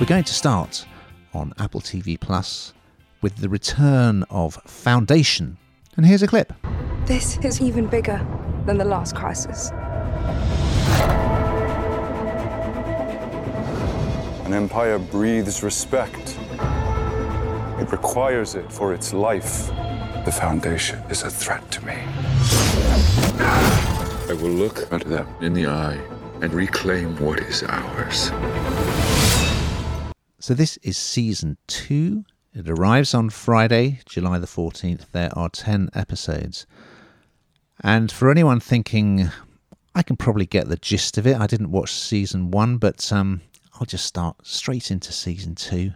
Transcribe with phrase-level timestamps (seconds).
[0.00, 0.86] We're going to start
[1.34, 2.72] on Apple TV Plus
[3.20, 5.58] with the return of Foundation.
[5.96, 6.52] And here's a clip.
[7.06, 8.24] This is even bigger
[8.64, 9.70] than the last crisis.
[14.46, 16.38] An empire breathes respect.
[17.80, 19.66] It requires it for its life.
[20.24, 21.96] The Foundation is a threat to me.
[23.40, 26.00] I will look at them in the eye
[26.40, 28.30] and reclaim what is ours.
[30.48, 32.24] So, this is season two.
[32.54, 35.04] It arrives on Friday, July the 14th.
[35.12, 36.66] There are 10 episodes.
[37.84, 39.28] And for anyone thinking,
[39.94, 43.42] I can probably get the gist of it, I didn't watch season one, but um,
[43.74, 45.92] I'll just start straight into season two.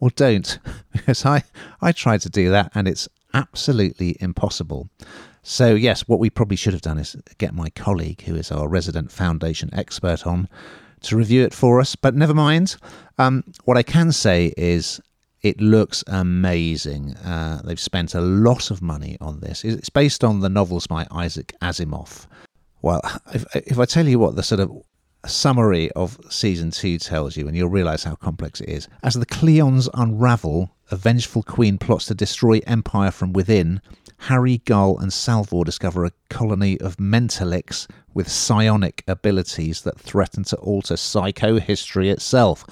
[0.00, 0.58] Well, don't,
[0.92, 1.44] because I,
[1.82, 4.88] I tried to do that and it's absolutely impossible.
[5.42, 8.68] So, yes, what we probably should have done is get my colleague, who is our
[8.68, 10.48] resident foundation expert, on
[11.04, 11.96] to review it for us.
[11.96, 12.76] But never mind.
[13.18, 15.00] Um, what I can say is
[15.42, 17.14] it looks amazing.
[17.16, 19.64] Uh, they've spent a lot of money on this.
[19.64, 22.26] It's based on the novels by Isaac Asimov.
[22.82, 23.00] Well,
[23.34, 24.72] if, if I tell you what the sort of
[25.26, 28.88] summary of season two tells you, and you'll realize how complex it is.
[29.02, 33.80] As the Cleons unravel, a vengeful queen plots to destroy empire from within.
[34.24, 40.56] Hari, Gaal, and Salvor discover a colony of mentalics with psionic abilities that threaten to
[40.56, 42.64] alter psychohistory itself.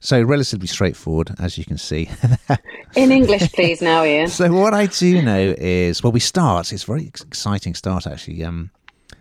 [0.00, 2.10] So, relatively straightforward, as you can see.
[2.96, 4.26] In English, please, now, Ian.
[4.26, 8.42] so, what I do know is, well, we start, it's a very exciting start, actually.
[8.42, 8.72] Um,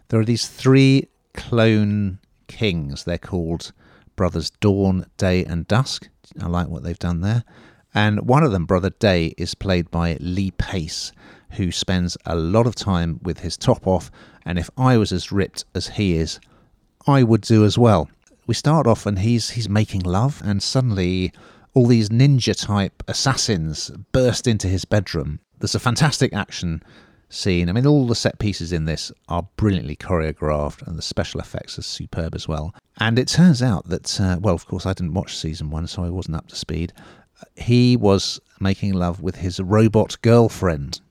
[0.08, 3.04] there are these three clone kings.
[3.04, 3.72] They're called
[4.16, 6.10] Brothers Dawn, Day, and Dusk.
[6.42, 7.44] I like what they've done there.
[7.98, 11.12] And one of them, Brother Day, is played by Lee Pace,
[11.54, 14.12] who spends a lot of time with his top off.
[14.46, 16.40] And if I was as ripped as he is,
[17.08, 18.08] I would do as well.
[18.46, 21.34] We start off and he's he's making love, and suddenly
[21.74, 25.40] all these ninja type assassins burst into his bedroom.
[25.58, 26.84] There's a fantastic action
[27.30, 27.68] scene.
[27.68, 31.80] I mean, all the set pieces in this are brilliantly choreographed, and the special effects
[31.80, 32.76] are superb as well.
[33.00, 36.04] And it turns out that, uh, well, of course, I didn't watch season one, so
[36.04, 36.94] I wasn't up to speed.
[37.56, 41.02] He was making love with his robot girlfriend.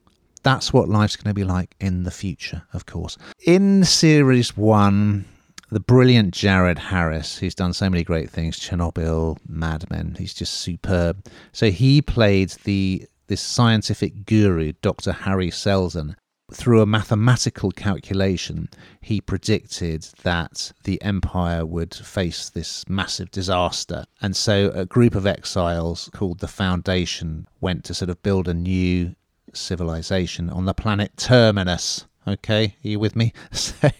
[0.43, 3.19] That's what life's going to be like in the future, of course.
[3.45, 5.25] In series one,
[5.71, 10.55] the brilliant Jared Harris, who's done so many great things, Chernobyl, Mad Men, he's just
[10.55, 11.27] superb.
[11.53, 15.11] So he played the this scientific guru, Dr.
[15.11, 16.15] Hari Seldon,
[16.53, 18.69] through a mathematical calculation,
[19.01, 24.05] he predicted that the empire would face this massive disaster.
[24.21, 28.55] And so a group of exiles called the Foundation went to sort of build a
[28.55, 29.15] new
[29.53, 32.07] civilization on the planet Terminus.
[32.29, 33.33] Okay, are you with me?
[33.53, 33.91] So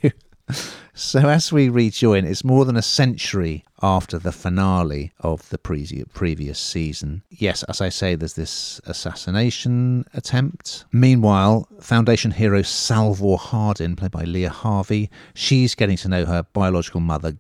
[0.95, 6.05] so, as we rejoin, it's more than a century after the finale of the pre-
[6.15, 7.23] previous season.
[7.31, 10.85] Yes, as I say, there's this assassination attempt.
[10.93, 17.01] Meanwhile, Foundation hero Salvor Hardin, played by Leah Harvey, she's getting to know her biological
[17.01, 17.37] mother,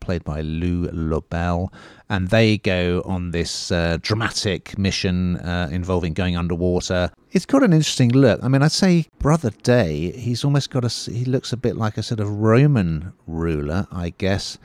[0.00, 1.72] Played by Lou Llobell,
[2.08, 7.10] and they go on this uh, dramatic mission uh, involving going underwater.
[7.32, 8.42] It's got an interesting look.
[8.42, 10.12] I mean, I'd say Brother Day.
[10.12, 11.10] He's almost got a.
[11.10, 14.58] He looks a bit like a sort of Roman ruler, I guess.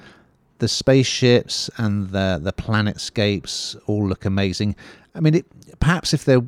[0.60, 4.76] The spaceships and the the planetscapes all look amazing.
[5.14, 6.42] I mean, it, perhaps if there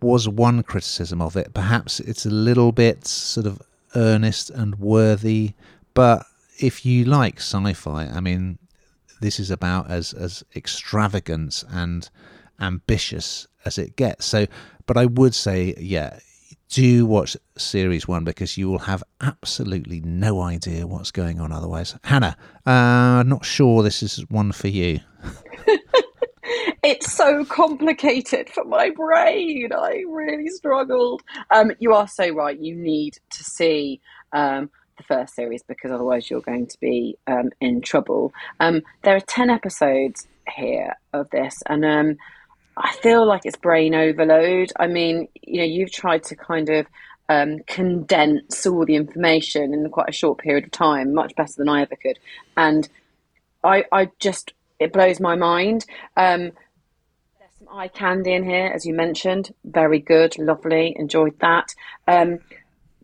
[0.00, 3.60] was one criticism of it, perhaps it's a little bit sort of
[3.94, 5.52] earnest and worthy,
[5.94, 6.24] but
[6.60, 8.58] if you like sci-fi, I mean,
[9.20, 12.08] this is about as as extravagant and
[12.60, 14.26] ambitious as it gets.
[14.26, 14.46] So,
[14.86, 16.18] but I would say, yeah,
[16.68, 21.96] do watch series one because you will have absolutely no idea what's going on otherwise.
[22.04, 25.00] Hannah, uh, not sure this is one for you.
[26.82, 29.70] it's so complicated for my brain.
[29.72, 31.22] I really struggled.
[31.50, 32.58] Um, you are so right.
[32.58, 34.00] You need to see
[34.32, 38.32] um, the first series because otherwise you're going to be um, in trouble.
[38.60, 42.16] Um, there are 10 episodes here of this, and um,
[42.76, 44.72] I feel like it's brain overload.
[44.78, 46.86] I mean, you know, you've tried to kind of
[47.28, 51.68] um, condense all the information in quite a short period of time, much better than
[51.68, 52.18] I ever could.
[52.56, 52.88] And
[53.62, 55.86] I, I just, it blows my mind.
[56.16, 56.50] Um,
[57.38, 59.54] there's some eye candy in here, as you mentioned.
[59.64, 61.74] Very good, lovely, enjoyed that.
[62.08, 62.38] Um,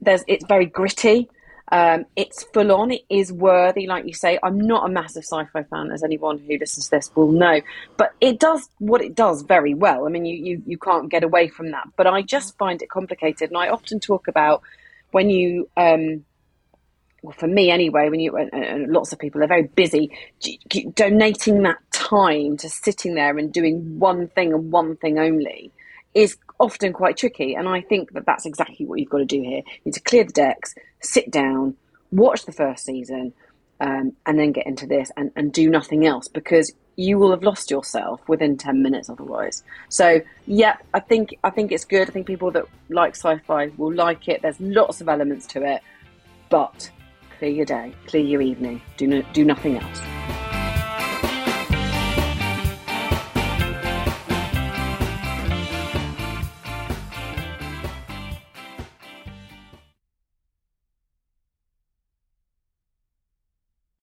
[0.00, 1.28] there's, it's very gritty.
[1.72, 2.92] Um, it's full on.
[2.92, 4.38] It is worthy, like you say.
[4.42, 7.60] I'm not a massive sci-fi fan, as anyone who listens to this will know.
[7.96, 10.06] But it does what it does very well.
[10.06, 11.88] I mean, you you you can't get away from that.
[11.96, 14.62] But I just find it complicated, and I often talk about
[15.10, 16.24] when you um,
[17.22, 20.16] well, for me anyway, when you and, lots of people are very busy,
[20.94, 25.72] donating that time to sitting there and doing one thing and one thing only
[26.14, 27.54] is often quite tricky.
[27.54, 29.62] And I think that that's exactly what you've got to do here.
[29.66, 31.76] You need to clear the decks, sit down,
[32.10, 33.32] watch the first season,
[33.80, 37.42] um, and then get into this and, and do nothing else because you will have
[37.42, 39.62] lost yourself within 10 minutes otherwise.
[39.88, 42.08] So yeah i think i think it's good.
[42.08, 44.42] I think people that like sci-fi will like it.
[44.42, 45.82] There's lots of elements to it.
[46.48, 46.90] But
[47.38, 48.80] clear your day clear your evening.
[48.96, 50.15] Do, no, do nothing else